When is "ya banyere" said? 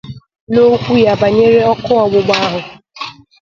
1.05-1.59